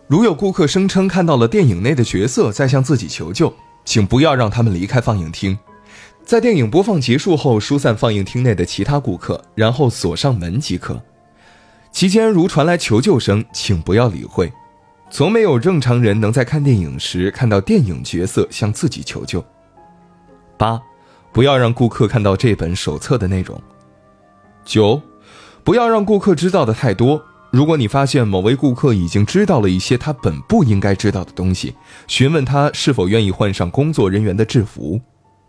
[0.08, 3.54] 如有顾客声称看到了电影内的角色在向自己求救，
[3.84, 5.60] 请不要让他们离开放映厅，
[6.24, 10.98] 在电影播放结束后疏散放映厅内的其他顾客，然后锁上门即可。
[11.92, 14.52] 期间如传来求救声，请不要理会。
[15.12, 19.44] 从没有正常人能在看电影时看到电影角色向自己求救。
[20.58, 20.80] 八，
[21.34, 23.60] 不要让顾客看到这本手册的内容。
[24.64, 25.02] 九，
[25.64, 27.22] 不要让顾客知道的太多。
[27.52, 31.74] 如果你发现某位顾客已经知道了一些他本不应该知道的东西，
[32.06, 35.02] 询问他是否愿意换上工作人员的制服。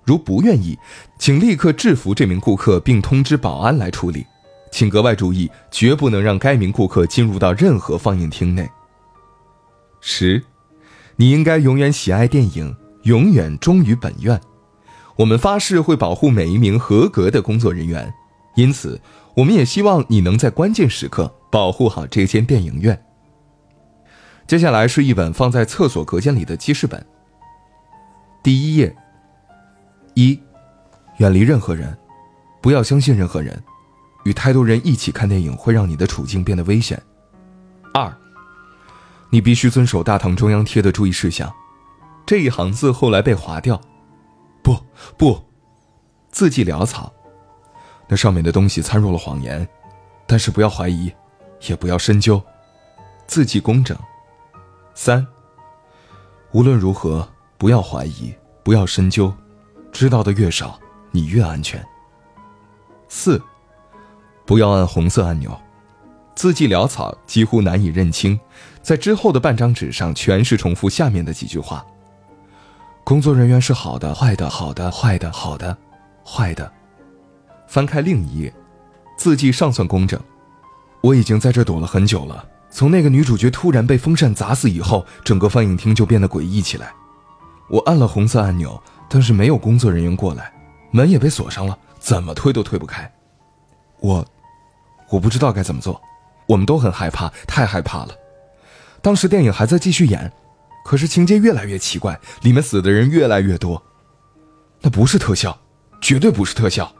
[0.06, 0.78] 如不愿意，
[1.18, 4.24] 请立刻制服这名顾客，并通知保安来处理。
[4.70, 8.70] 请格外注意，绝不能让该名顾客进入到任何放映厅内。
[10.00, 10.42] 十，
[11.16, 14.40] 你应该永远喜爱电影，永远忠于本院。
[15.16, 18.12] 我们发誓会保护每一名合格的工作人员，
[18.54, 18.98] 因此，
[19.34, 23.04] 我们也希望你能在关键时刻保护好这间电影院。
[24.46, 27.04] 接下来是一本放在厕所隔间里的记事本。
[28.42, 28.96] 第一页：
[30.14, 30.40] 一，
[31.18, 31.96] 远离任何人，
[32.62, 33.62] 不要相信任何人，
[34.24, 37.00] 与太多人一起看电影会让你的处境变得危险。
[37.92, 38.12] 二，
[39.30, 41.52] 你必须遵守大堂中央贴的注意事项。
[42.26, 43.80] 这一行字后来被划掉。
[44.62, 44.76] 不
[45.16, 45.42] 不，
[46.30, 47.12] 字迹潦草，
[48.06, 49.66] 那上面的东西掺入了谎言，
[50.26, 51.10] 但是不要怀疑，
[51.66, 52.40] 也不要深究，
[53.26, 53.96] 字迹工整。
[54.94, 55.26] 三，
[56.52, 59.32] 无论如何不要怀疑，不要深究，
[59.90, 60.78] 知道的越少，
[61.10, 61.84] 你越安全。
[63.08, 63.42] 四，
[64.50, 65.56] 不要按红色按钮，
[66.34, 68.36] 字迹潦草，几乎难以认清，
[68.82, 71.86] 在之后的半张纸上全是重复下面的几句话。
[73.04, 75.78] 工作人员是好的，坏的，好的，坏的，好的，
[76.26, 76.68] 坏的。
[77.68, 78.52] 翻开另一页，
[79.16, 80.20] 字迹尚算工整。
[81.00, 82.44] 我已经在这躲了很久了。
[82.70, 86.92] 从那个女主角突然被风扇砸死以后，整个放映厅就变得诡异起来。
[87.68, 90.52] 我按了红色按钮，但是没有工作人员过来，
[90.90, 93.08] 门也被锁上了，怎么推都推不开。
[94.00, 94.26] 我，
[95.10, 96.00] 我不知道该怎么做。
[96.46, 98.14] 我们都很害怕，太害怕了。
[99.02, 100.32] 当时电影还在继续演。
[100.82, 103.80] 可是情节越来越奇怪，里面死的人越来越多，
[104.80, 105.56] 那不是特效，
[106.00, 106.90] 绝对不是特效，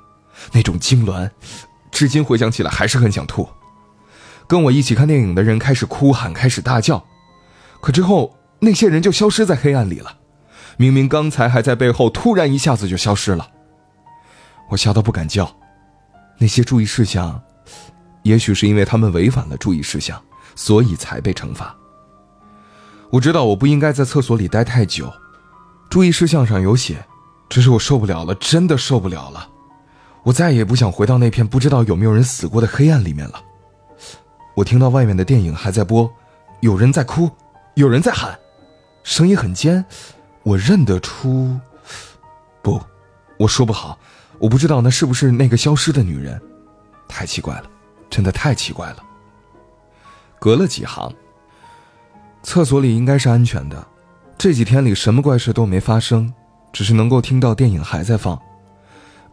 [0.53, 1.29] 那种痉挛，
[1.91, 3.49] 至今回想起来还是很想吐。
[4.47, 7.03] 跟我一起看电影的人开始哭喊，开始大叫，
[7.81, 10.19] 可之后那些人就消失在黑暗里了，
[10.77, 13.51] 明明刚才还在背后，突然一下子就消失了。
[14.69, 15.57] 我吓得不敢叫。
[16.39, 17.43] 那些注意事项，
[18.23, 20.21] 也许是因为他们违反了注意事项，
[20.55, 21.75] 所以才被惩罚。
[23.11, 25.13] 我知道我不应该在厕所里待太久，
[25.89, 27.05] 注意事项上有写，
[27.49, 29.49] 只是我受不了了，真的受不了了，
[30.23, 33.43] 我再也不想回到那片不知道有没有人死过的黑暗里面了。
[34.55, 36.09] 我听到外面的电影还在播，
[36.61, 37.31] 有人在哭，
[37.75, 38.39] 有人在喊，
[39.03, 39.85] 声音很尖，
[40.43, 41.59] 我认得出，
[42.63, 42.81] 不，
[43.39, 43.99] 我说不好，
[44.39, 46.41] 我不知道那是不是那个消失的女人，
[47.09, 47.65] 太奇怪了，
[48.11, 48.97] 真的太奇怪了。
[50.39, 51.13] 隔了几行。
[52.43, 53.87] 厕所里应该是安全的，
[54.39, 56.33] 这几天里什么怪事都没发生，
[56.73, 58.41] 只是能够听到电影还在放。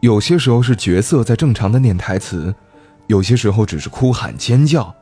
[0.00, 2.54] 有些时候是角色在正常的念台词，
[3.06, 4.94] 有些时候只是哭喊尖叫，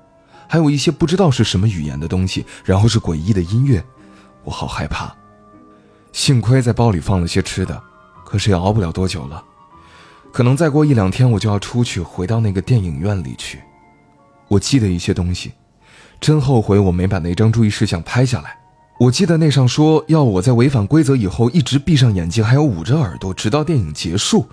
[0.49, 3.85] 还有一些不知道是什么语言的东西，然后是诡异的音乐，
[4.45, 5.13] 我好害怕。
[6.13, 7.83] 幸亏在包里放了些吃的，
[8.25, 9.43] 可是也熬不了多久了，
[10.33, 13.61] 可能再过一两天我就要出去，回到那个电影院里去。
[14.49, 15.53] 我记得一些东西。
[16.21, 18.57] 真后悔我没把那张注意事项拍下来。
[18.99, 24.47] 我记得那上说要我在违反规则以后一直闭上眼睛，还要捂着耳朵，直到电影结束。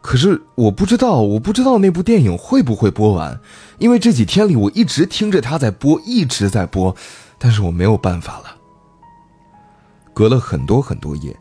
[0.00, 3.38] 可是我不知道，我不知道那部电影会不会播完，
[3.78, 6.94] 因为这几天里我一直听着它在播，一直在播，
[7.38, 8.56] 但是我没有办法了。
[10.14, 11.36] 隔了很多很多页，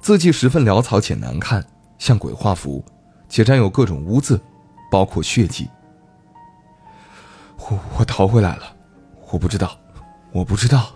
[0.00, 1.64] 字迹十分潦草且难看，
[1.98, 2.82] 像鬼画符，
[3.28, 4.40] 且沾有各种污渍，
[4.90, 5.68] 包括血迹。
[7.70, 8.62] 我我逃回来了，
[9.30, 9.76] 我不知道，
[10.32, 10.86] 我不知道，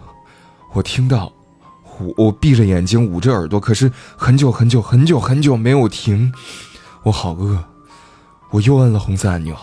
[0.75, 1.33] 我听到，
[1.99, 6.33] 我我闭着眼睛捂着耳朵，可是很久很久很久很久没有停。
[7.05, 7.65] 我好饿，
[8.51, 9.57] 我又摁了红色按钮，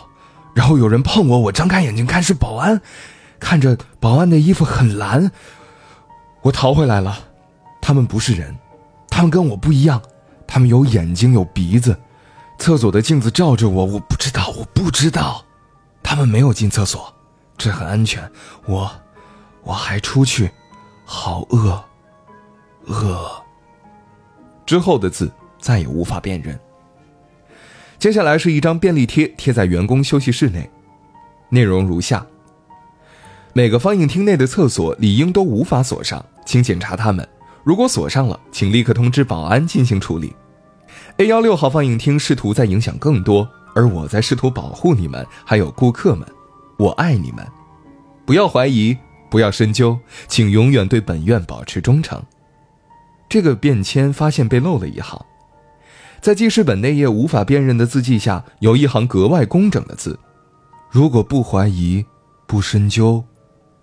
[0.55, 2.81] 然后有人碰我，我张开眼睛看是保安，
[3.39, 5.31] 看着保安的衣服很蓝。
[6.41, 7.17] 我逃回来了，
[7.81, 8.55] 他们不是人，
[9.09, 10.01] 他们跟我不一样，
[10.47, 11.95] 他们有眼睛有鼻子，
[12.57, 15.43] 厕所的镜子照着我，我不知道，我不知道，
[16.05, 17.11] 他们没有进厕所，
[17.57, 18.31] 这很安全。
[18.67, 18.89] 我，
[19.63, 20.51] 我还出去，
[21.03, 21.83] 好饿，
[22.85, 23.43] 饿。
[24.67, 26.57] 之后的字再也无法辨认。
[27.97, 30.69] 接下来是一张便利贴，贴在员工休息室内，
[31.49, 32.23] 内容如下：
[33.53, 37.27] 每个放映厅内的厕所理应都无法锁上，请检查它们。
[37.63, 40.35] 如果锁上了，请立刻通知保安进行处理。
[41.17, 46.27] A 幺六号放映厅试图在影响更多，而我在试图保护你们，还有顾客们。
[46.77, 47.45] 我爱你们，
[48.25, 48.97] 不要怀疑，
[49.29, 52.21] 不要深究，请永远对本院保持忠诚。
[53.29, 55.23] 这个便签发现被漏了一行。
[56.21, 60.17] 在记事本内页无法辨认的字迹下，有一行格外工整的字
[60.89, 62.03] ：“如果不怀疑，
[62.47, 63.23] 不深究，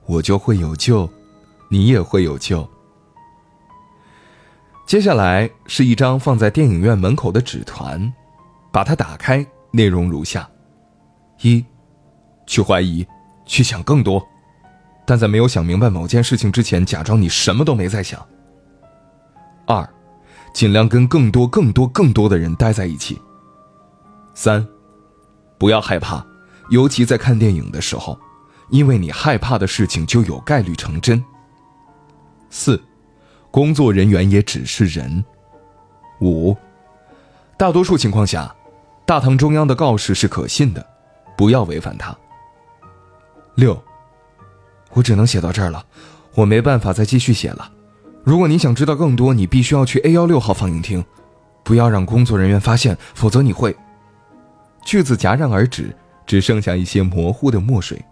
[0.07, 1.09] 我就会有救，
[1.69, 2.69] 你也会有救。”
[4.87, 8.13] 接下来是一张放在电影院门口的纸团，
[8.73, 10.49] 把它打开，内容如下：
[11.41, 11.65] 一，
[12.47, 13.05] 去怀疑，
[13.45, 14.25] 去想更多，
[15.05, 18.25] 但在没有想明白某件事情之前，假装你什么都没在想。
[19.67, 19.89] 二。
[20.55, 23.19] 尽量跟更多、更多、更多的人待在一起。
[24.35, 24.69] 三，
[25.57, 26.23] 不要害怕，
[26.69, 28.19] 尤其在看电影的时候，
[28.69, 31.25] 因为你害怕的事情就有概率成真。
[32.51, 32.79] 四，
[33.51, 35.25] 工作人员也只是人。
[36.21, 36.55] 五，
[37.57, 38.55] 大多数情况下，
[39.13, 40.83] 大堂中央的告示是可信的，
[41.37, 42.17] 不要违反它。
[43.57, 43.79] 六，
[44.95, 45.85] 我只能写到这儿了，
[46.35, 47.71] 我没办法再继续写了。
[48.25, 51.05] 如果你想知道更多，你必须要去 A 幺六号放映厅，
[51.63, 53.77] 不要让工作人员发现，否则你会。
[54.83, 55.95] 句子戛然而止，
[56.25, 58.03] 只剩下一些模糊的墨水。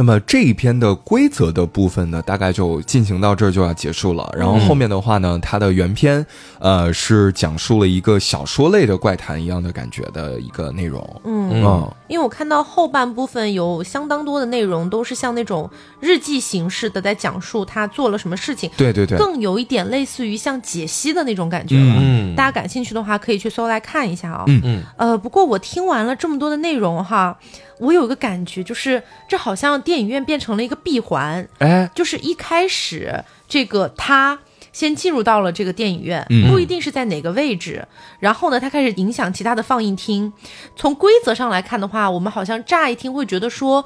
[0.00, 4.32] 那么这一篇的规则的部分呢，大概就进行到这儿就要结束了。
[4.32, 6.24] 然后后面的话呢，它的原篇，
[6.60, 11.20] 呃，是讲述了一个小说类的怪谈一样的感觉的一个内容。
[11.24, 15.68] 嗯嗯，因为我看到后半部分有相当多的内容都是像那种
[15.98, 21.96] 日记形式的，在讲述他做了什么事情，对对对，更有一点类似于像解析的那种感觉了。
[21.98, 27.36] 嗯大家感兴趣的话，可以去搜来看一下啊、嗯嗯呃，不过我听完了这么多的内容哈，
[27.80, 34.38] 我有一个感觉，就是这好像电影院变成了一个闭环，哎，就是一开始这个他
[34.72, 37.86] 先进入到了这个电影院，嗯不一定是在哪个位置，
[38.20, 40.32] 然后呢，他开始影响其他的放映厅。
[40.76, 43.84] 从规则上来看的话，我们好像乍一听会觉得说，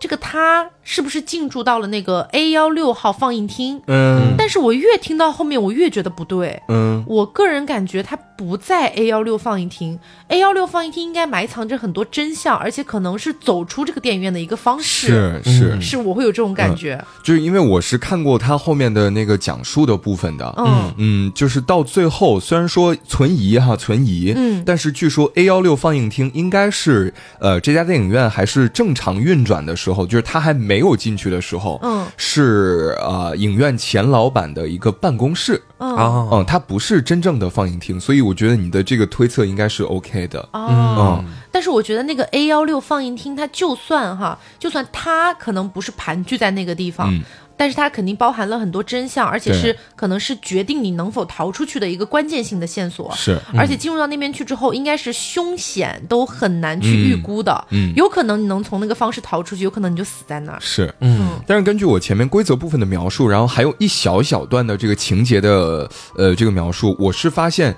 [0.00, 3.80] 这个他是不是进驻到了那个 A 幺六号放映厅？
[3.86, 6.62] 嗯但是我越听到后面，我越觉得不对。
[6.68, 15.40] 嗯我个人感觉他不在 A 幺六放映厅，A 幺六放映厅应该埋藏着很多真相，而且可能是走出这个电影院的一个方式。
[15.42, 17.02] 是是，是我会有这种感觉。
[17.22, 32.06] 就是因为我是看过他后面的那个讲述的部分的，嗯嗯，就是到最后，虽然说存疑哈存疑，嗯但是据说 A 幺六放映厅应该是呃这家电影院还是正常运转的时候，就是他还没有进去的时候，嗯。
[32.16, 35.94] 是呃影院前老板的一个办公室，嗯。
[35.96, 36.28] 啊。
[36.32, 41.24] 嗯，它不是真正的放映厅，所以我觉得你的这个推测应该是 OK 的，哦，嗯。
[41.50, 47.22] 但是我觉得那个 A 幺六放映厅，它就算哈，就算它可能不是盘踞在那个地方，嗯
[47.58, 53.12] 但是它肯定包含了很多真相，而且是可能是决定你能否逃出去的一个关键性的线索。
[53.16, 60.58] 是，而且进入到那边去之后，应该是凶险都很难去预估的，嗯有可能你能从那个方式逃出去，有可能你就死在那儿。
[60.60, 67.76] 是，嗯但是根据我前面规则部分的描述，然后还有一小小段的这个情节的呃这个描述，我是发现，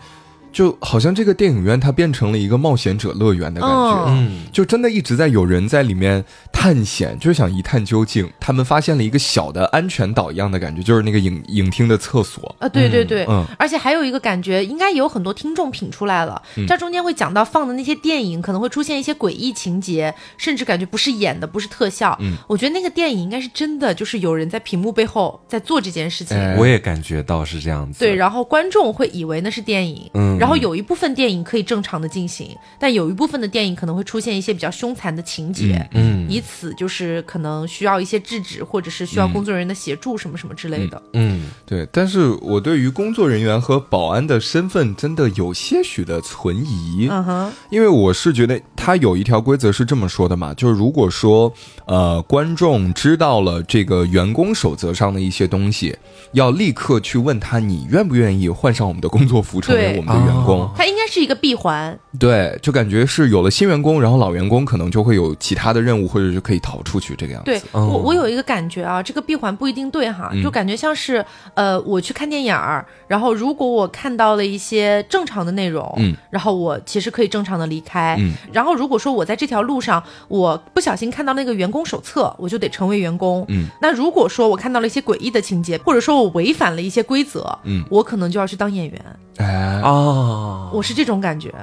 [0.52, 4.04] 就好像这个电影院它变成了一个冒险者乐园的感觉。
[4.08, 8.28] 嗯嗯就真的一直在有人在里面探险，就是想一探究竟。
[8.40, 12.54] 他们发现了一个小的安全岛一样的感觉，就是那个影影厅的厕所。
[12.58, 16.40] 啊，对对对，嗯而且还有一个感觉，应该有很多听众品出来了。
[16.56, 22.16] 嗯这中间会讲到放的那些电影可能会出现一些诡异情节，甚至感觉不是演的，不是特效。
[22.20, 26.36] 嗯我觉得那个电影应该是真的，就是有人在屏幕背后在做这件事情。
[26.36, 28.00] 哎我也感觉到是这样子。
[28.00, 41.02] 对，然后观众会以为那是电影，嗯然后有一部分电影可以正常的进行，但有一部分的电影可能会出现一些比较凶残的情节，嗯以此就是可能需要一些制止，或者是需要工作人员的协助什么什么之类的。
[41.12, 47.08] 嗯，对，但是我对于工作人员和保安的身份真的有些许的存疑。
[47.10, 51.52] 嗯哼，因为我是觉得他有一条规则是这么说的嘛，就是如果说
[51.84, 55.96] 呃观众知道了这个员工守则上的一些东西，
[56.32, 60.60] 要立刻去问他你愿不愿意换上我们的工作服成为我们的员工。
[60.60, 60.70] 哦。
[60.76, 61.98] 它应该是一个闭环。
[62.18, 67.50] 对，就感觉是有了新员工，然后老员工可能就会有其他的任务，或者是可以逃出去这个样子。
[67.50, 67.86] 对哦。
[67.86, 71.24] 我，我有一个感觉啊，这个闭环不一定对哈，就感觉像是
[71.54, 87.84] 呃，我去看电影儿，然后如果我看到了一些正常的内容，嗯，然后我其实可以正常的离开，嗯，然后如果说我在这条路上，我不小心看到那个员工手册，我就得成为员工，嗯，那如果说我看到了一些诡异的情节，或者说我违反了一些规则，嗯。
[87.90, 89.04] 我可能就要去当演员，
[89.38, 89.80] 哎，
[90.20, 91.54] 哦，我是这种感觉。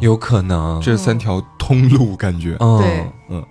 [0.00, 3.12] 有可能，这三条通路感觉，嗯对。
[3.28, 3.44] 嗯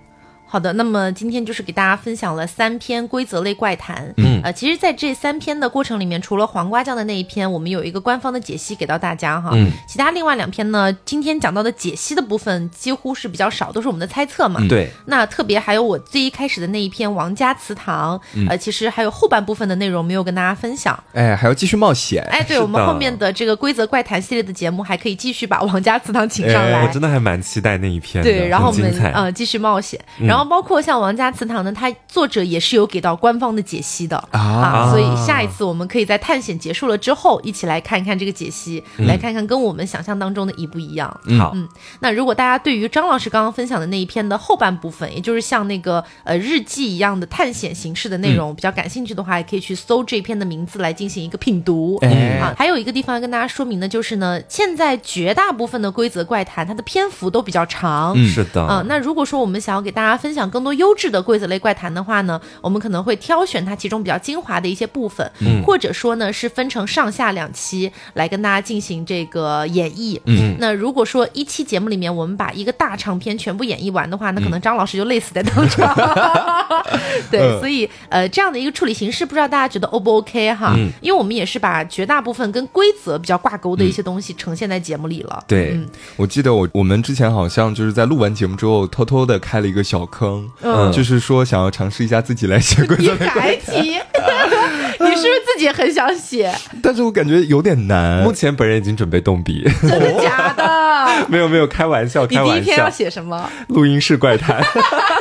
[0.48, 4.12] 好的，那么今天就是给大家分享了三篇规则类怪谈。
[4.16, 9.50] 嗯呃，其实，在这三篇的过程里面，除了黄瓜酱的那一篇，我们有一个官方的解析给到大家哈。
[9.54, 14.60] 嗯其他另外两篇呢，今天讲到的解析的部分几乎是比较少，都是我们的猜测嘛。
[14.68, 20.98] 对，那特别还有我最一开始的那一篇王家祠堂，呃，其实还有后半部分的内容没有跟大家分享。
[21.12, 22.22] 哎，还要继续冒险。
[22.30, 26.86] 哎，对 我们后面的这个规则怪谈系列的节目，还可以继续把王家祠堂请上来。
[26.86, 41.08] 我真的还蛮期待那一篇，对，然后我们呃继续冒险，然后包括像王家祠堂呢，它作者也是有给到官方的解析的啊所以下一次我们可以在探险结束了之后，一起来看一看这个解析，来看看跟我们想象当中的一不一样。
[41.38, 41.68] 好，嗯，
[42.00, 51.98] 那如果大家对于张老师刚刚分享的那一篇的后半部分，也就是像那个呃日记一样的探险形式的内容、比较感兴趣的话，也可以去搜这篇的名字来进行一个品读。
[52.02, 58.12] 哎啊，还有一个地方要跟大家说明的就是呢，现在绝大部分的规则怪谈，它的篇幅都比较长。
[58.16, 70.18] 嗯是的，啊、那如果说我们想要给大家分享更多优质的规则类怪谈的话呢，我们可能会挑选它其中比较精华的一些部分，嗯或者说呢是分成上下两期来跟大家进行这个演绎。
[70.24, 75.94] 嗯，那如果说一期节目里面我们把一个大长篇全部演绎完的话，那可能张老师就累死在当场。
[77.30, 80.74] 对，嗯所以呃这样的一个处理形式，不知道大家觉得 O 不 OK 哈？
[80.76, 85.42] 嗯因为我们也是把绝大部分跟规则比较挂钩的一些东西呈现在节目里了。
[85.46, 93.98] 对，嗯我记得我我们之前好像就是在录完节目之后，偷偷的开了一个小坑，嗯就是说想要尝试一下自己来写规你则类怪还提？
[95.00, 96.52] 你是不是自己很想写？
[96.82, 98.32] 但是我感觉有点难目。
[98.32, 100.66] 前本人已经准备动笔，真的假的？
[101.30, 103.48] 没有没有，开玩笑，你开玩第一天要笑，写什么？
[103.68, 104.60] 录音室怪谈，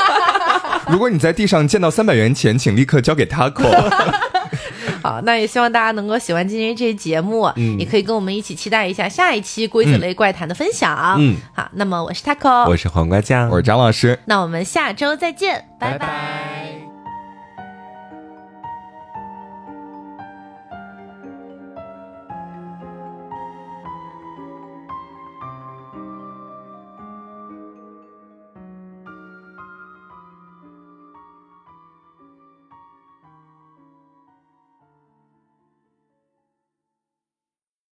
[0.89, 3.69] 如果你在地上见到三百元钱，请立刻交给 Taco。
[5.07, 7.79] 好，那也希望大家能够喜欢今天这期节目，嗯。
[7.79, 11.15] 也可以跟我们一起期待一下下一期规则类怪谈的分享。
[11.19, 14.19] 嗯，好，那么我是 Taco，我是黄瓜酱，我是张老师。
[14.25, 15.99] 那我们下周再见，拜拜。
[15.99, 16.76] 拜拜